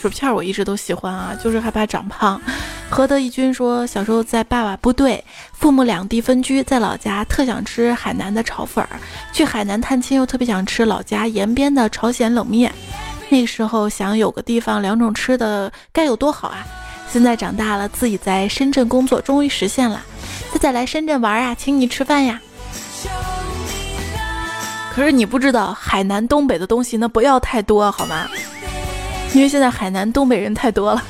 [0.00, 2.40] 薯片我一直都喜欢啊，就是害怕长胖。
[2.88, 9.00] 何德义军说，小时候在爸爸部队，父母两地分居，在老家特想吃海南的炒粉儿，
[9.32, 12.72] 去海南探亲又特别想吃老家延边的朝鲜冷面。
[13.30, 16.66] 那时候想有个地方两种吃的该有多好啊！
[17.10, 20.00] 现在长大了，自己在深圳工作，终于实现了。
[20.52, 22.40] 再再来深圳玩啊，请你吃饭呀！
[24.94, 28.26] 可是你不知道，海南东北的东西那不要太多好吗？
[29.34, 31.02] 因为现在海南东北人太多了。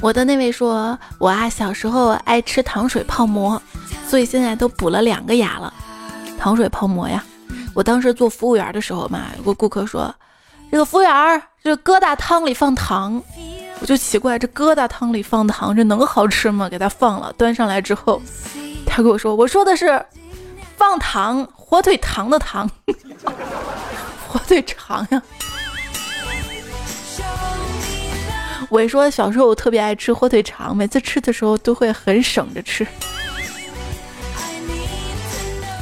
[0.00, 3.60] 我的那位说，我啊小时候爱吃糖水泡馍，
[4.08, 5.72] 所以现在都补了两个牙了。
[6.38, 7.22] 糖水泡馍呀，
[7.74, 10.12] 我当时做服务员的时候嘛，有个顾客说
[10.72, 13.22] ：“这个服务员，这疙瘩汤里放糖。”
[13.80, 16.66] 我就奇怪，这疙瘩汤里放糖，这能好吃吗？
[16.68, 18.20] 给他放了，端上来之后，
[18.86, 20.02] 他跟我说：“我说的是
[20.78, 22.68] 放糖，火腿肠的糖，
[24.26, 25.22] 火腿肠呀。”
[28.70, 32.86] 我说小时候我特别爱吃火腿肠，每次吃的时候都会很省着吃。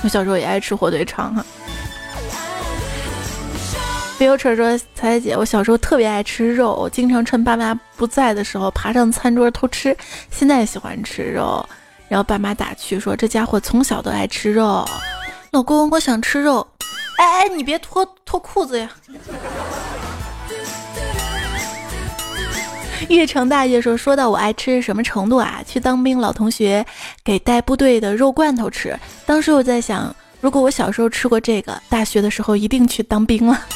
[0.02, 1.44] 我小时候也爱吃火腿肠哈。
[4.18, 9.94] 别有扯说彩彩姐，我小时候特别爱吃肉，经常趁爸妈不在的时候爬上餐桌偷吃。
[10.30, 11.64] 现在也喜欢吃肉，
[12.08, 14.84] 然后爸妈打趣说这家伙从小都爱吃肉。
[15.50, 16.66] 老公，我想吃肉。
[17.18, 18.90] 哎哎，你别脱脱裤子呀。
[23.08, 25.62] 月成大业说：“说到我爱吃什么程度啊？
[25.66, 26.84] 去当兵，老同学
[27.24, 28.98] 给带部队的肉罐头吃。
[29.24, 33.64] 当时我在想，如果我小时候吃过这个，大学的时候一定去当兵了。”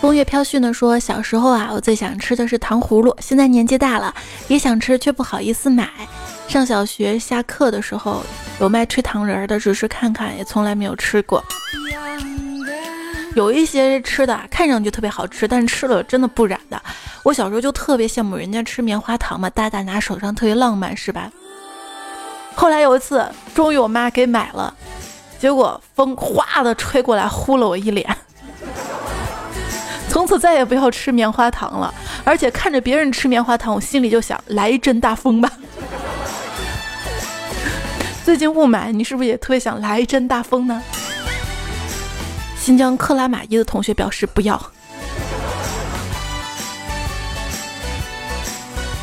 [0.00, 3.14] 风月飘絮呢说：“小时候啊，我最想吃的是糖葫芦。
[3.20, 4.14] 现在年纪大了，
[4.46, 5.88] 也想吃，却不好意思买。
[6.46, 8.22] 上小学下课的时候
[8.60, 11.42] 有卖吹糖人的，只是看看，也从来没有吃过。”
[13.34, 16.80] 有一些吃的看上去特别好吃，但是吃了真的不染的。
[17.22, 21.30] 我小时候就特别羡慕人家吃棉花糖嘛，大大拿手上特别浪漫，是吧？
[22.54, 23.24] 后来有一次，
[23.54, 24.74] 终于我妈给买了，
[25.38, 28.16] 结果风哗的吹过来，呼了我一脸。
[30.10, 35.52] 从此再也不要吃棉花糖了，而且看着别人吃棉花糖，我心里就想来一阵大风吧。
[38.24, 40.82] 最近雾霾，你是不是也特别想来一阵大风呢？
[42.68, 44.60] 新疆克拉玛依的同学表示不要。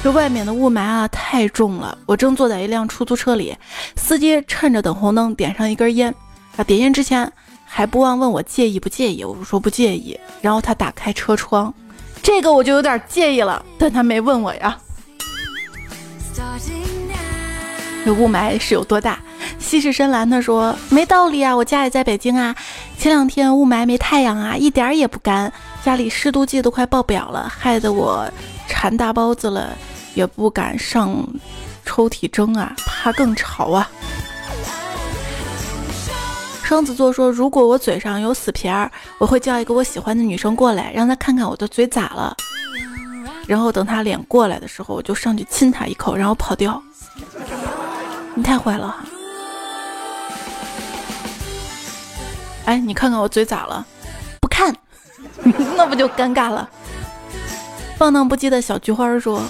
[0.04, 3.58] 这外面的雾霾啊太重了，我正坐在一辆出租车里，
[3.96, 6.14] 司机趁着等红灯点上一根烟，
[6.58, 7.34] 啊，点烟之前
[7.66, 11.74] 还不忘问我介意不介意，我说不介意，然后他打开车窗，
[12.22, 14.78] 这个我就有点介意了，但他没问我呀。
[18.06, 19.18] 这雾霾是有多大？
[19.58, 22.56] 西式深蓝他说没道理啊，我家也在北京啊，
[22.98, 25.52] 前两天雾霾没太阳啊，一点儿也不干，
[25.84, 28.28] 家里湿度计都快爆表了，害得我
[28.68, 29.78] 馋大包子了，
[30.16, 31.24] 也不敢上
[31.86, 33.88] 抽屉蒸啊，怕更潮啊。
[36.64, 42.36] 双子座说，如果我嘴上有死皮儿，我会叫一个我喜欢的女生过来，让她看看我的嘴咋了，
[43.46, 46.82] 然后等她脸过来的时候，我就上去亲她一口，然后跑掉。
[48.34, 48.96] 你太坏了。
[52.66, 53.86] 哎，你看看我嘴咋了？
[54.42, 54.76] 不看，
[55.76, 56.68] 那不就尴尬了。
[57.98, 59.42] 放荡不羁的小菊花说：“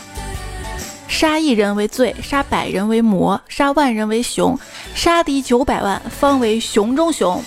[1.07, 4.57] 杀一人为罪，杀百人为魔，杀万人为熊，
[4.93, 7.41] 杀敌九百万方为熊中熊。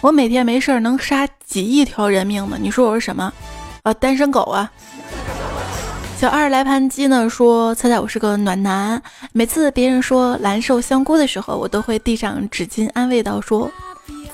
[0.00, 2.56] 我每天没事儿能杀几亿条人命呢？
[2.60, 3.32] 你说我是什么？
[3.82, 4.70] 啊，单身狗啊！”
[6.18, 9.00] 小二来盘鸡呢说：“猜猜我是个暖男，
[9.32, 13.70] 每次别人说蓝瘦香菇的时候，我都会递上纸巾安慰道说。”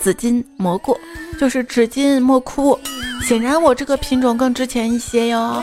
[0.03, 0.98] 紫金蘑菇
[1.38, 2.76] 就是纸巾莫哭，
[3.22, 5.62] 显然我这个品种更值钱一些哟。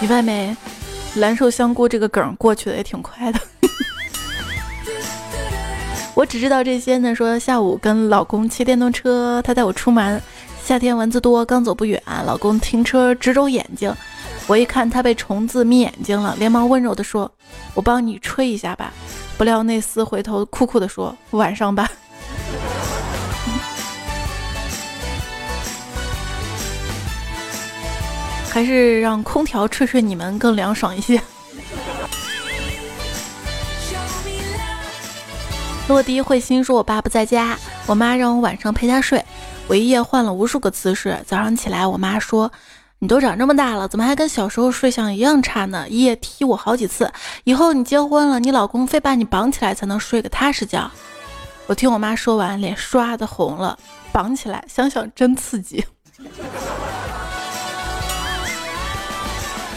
[0.00, 0.56] 你外没？
[1.16, 3.38] 蓝瘦香菇这个梗过去的也挺快的。
[6.16, 7.14] 我只知道这些呢。
[7.14, 10.22] 说下午跟老公骑电动车，他带我出门，
[10.64, 13.94] 夏天蚊子多，刚走不远，老公停车直揉眼睛。
[14.50, 17.30] 我一看他被虫子眯眼睛了，连忙温柔地说
[17.72, 18.92] ：“我帮你吹一下吧。”
[19.38, 21.88] 不料那厮回头酷酷地说：“晚上吧。”
[28.50, 31.22] 还是让空调吹吹你们更凉爽一些。
[35.86, 39.24] 落地彗星说：“我爸不在家，我妈让我晚上陪他睡。
[39.68, 42.50] 我一夜换了无数个姿势，早上起来，我妈说。”
[43.02, 45.88] 你都长这么大了，怎么还跟小时候睡相一样差呢？
[45.88, 47.10] 一夜踢我好几次。
[47.44, 50.90] 以后你结婚了，你老公非把你绑起来才能睡个踏实觉。
[51.66, 53.78] 我听我妈说完，脸唰的红了。
[54.12, 55.82] 绑起来，想想真刺激。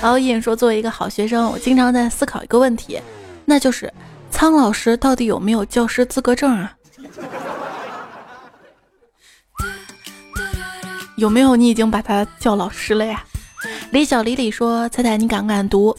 [0.02, 3.00] 熬夜说，作为一个好学生，我经常在思考一个问题，
[3.46, 3.90] 那就是
[4.32, 6.74] 苍老师到底有没有教师资格证啊？
[11.16, 13.24] 有没有你已经把他叫老师了呀？
[13.92, 15.96] 李小李李说：“彩彩，你敢不敢读？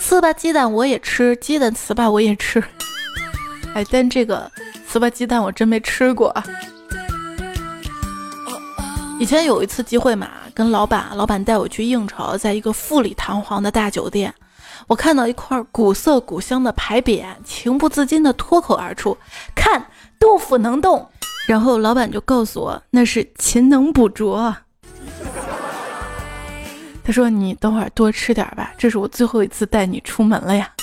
[0.00, 2.62] 糍粑鸡蛋我也吃，鸡蛋糍粑我也吃。
[3.74, 4.50] 哎，但这个
[4.90, 6.34] 糍粑鸡蛋我真没吃过。
[9.20, 14.34] 以前有一次机会嘛，跟老板，老板带我去应酬，在一个富丽堂皇的大酒店，
[14.86, 19.16] 我看到一块古色古香的牌匾，情不自禁的脱口而出
[19.54, 19.86] ：“看，
[20.18, 21.08] 豆腐能动。”
[21.46, 24.56] 然后老板就告诉我，那是勤能补拙。
[27.04, 30.68] 他说：“你等会儿多吃点吧，这是我最后一次带你出门了呀。”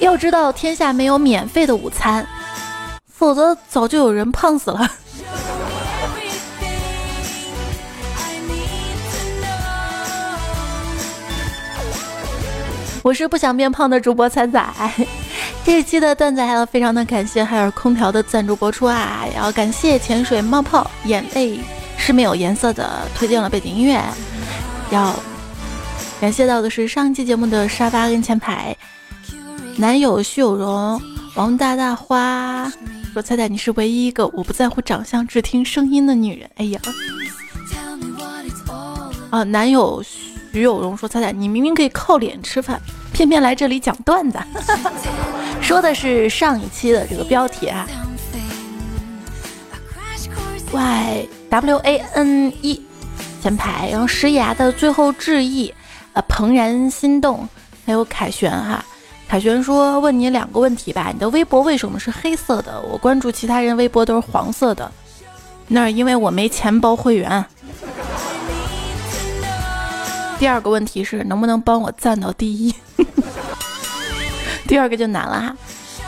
[0.00, 2.26] 要知道，天下没有免费的午餐，
[3.08, 4.90] 否则早就有人胖死了。
[13.04, 15.06] 我是不想变胖的主播彩彩。
[15.66, 21.58] 这一期的段子还要非常的感谢海尔空调的赞助播出啊，也要感谢潜水冒泡眼泪。
[21.96, 24.00] 是没有颜色的，推荐了背景音乐。
[24.90, 25.12] 要
[26.20, 28.76] 感谢到的是上期节目的沙发跟前排，
[29.76, 31.02] 男友徐有容、
[31.34, 32.72] 王大大花
[33.12, 36.80] 说：“猜猜你是唯一一个我不在乎长相只听声音的女人。”哎呀，
[39.30, 40.00] 啊，男友
[40.52, 42.80] 徐有容说：“猜猜你明明可以靠脸吃饭，
[43.12, 44.92] 偏偏来这里讲段子。”哈哈
[45.66, 47.88] 说的是上一期的这个标题啊。
[50.70, 52.80] Y W A N E
[53.42, 55.74] 前排，然后石牙的最后致意，
[56.12, 57.48] 呃，怦然心动，
[57.84, 58.84] 还有凯旋哈，
[59.26, 62.80] 凯旋说问你两个问题吧，你的微博为什么是黑色的？
[62.82, 64.92] 我关注其他人微博都是黄色的，
[65.66, 67.44] 那是因为我没钱包会员。
[70.38, 72.72] 第二个问题是能不能帮我赞到第一？
[74.66, 75.56] 第二个就难了哈，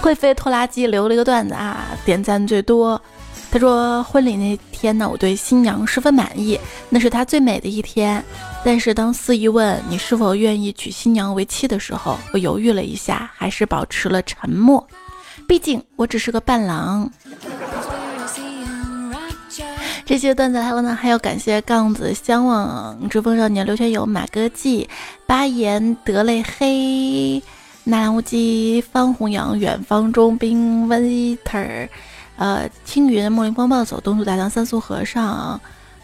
[0.01, 3.01] 会飞拖拉机留了一个段子啊，点赞最多。
[3.51, 8.23] 他说：“婚礼那天呢，我对新娘十分满意，那是她最美的一天。
[8.63, 14.87] 但是当司仪问你是否愿意娶新娘为妻的时候，我犹豫了一下，还是保持了沉默。
[15.47, 17.11] 毕竟我只是个伴郎。”
[20.05, 24.89] 这些段子来了呢，还要感谢杠子相望、追风少年、刘全友、马歌记、
[25.27, 27.43] 巴言、德类黑、
[27.89, 31.89] 纳兰无忌、方弘扬、远方中兵、Winter。
[32.37, 35.59] 呃，青云、梦灵风暴走、东土大唐三苏和尚、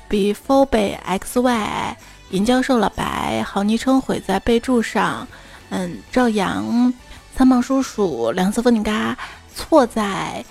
[0.09, 1.97] Before 北 X Y、
[2.30, 5.28] 尹教授、老白，好昵称毁在备注上。
[5.68, 6.91] 嗯，赵阳、
[7.37, 9.14] 三胖叔叔、两色风景嘎，
[9.55, 10.43] 错在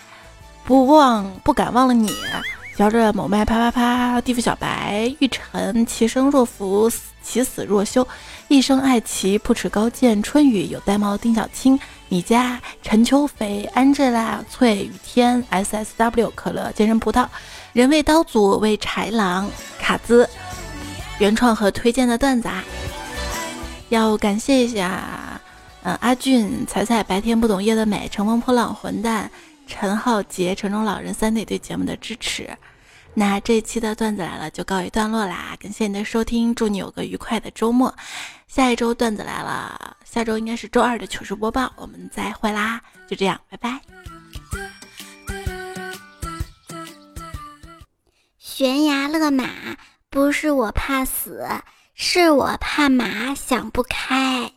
[0.63, 2.11] 不忘不敢忘了你。
[2.75, 8.05] 嚼着某麦啪啪啪，地府小白、玉晨、其生若福、其死若休。
[8.47, 10.21] 一生爱骑，不耻高见。
[10.23, 17.27] 春雨有玳瑁，丁小青，米家陈秋肥，Angela 翠雨天，S S W 可乐健身葡萄，
[17.73, 19.49] 人为刀俎为豺狼，
[19.79, 20.27] 卡兹
[21.19, 22.63] 原创和推荐的段子啊，
[23.89, 25.39] 要感谢一下，
[25.83, 29.29] 嗯，阿俊、彩彩、白天不懂夜的美、乘风破浪、混蛋、
[29.67, 32.49] 陈浩杰、城中老人三弟对节目的支持。
[33.15, 37.93] 那这一期的段子来了就告一段落啦，感谢你的收听，祝你有个愉快的周末。
[38.47, 43.79] 下一周段子来了，下周应该是周二的糗事播报，我们再会啦，就这样，拜拜。
[48.39, 49.47] 悬崖勒马，
[50.09, 51.47] 不是我怕死，
[51.95, 54.51] 是我怕马想不开。